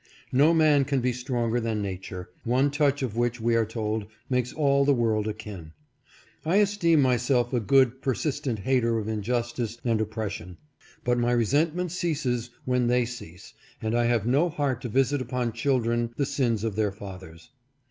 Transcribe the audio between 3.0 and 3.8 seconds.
of which, we are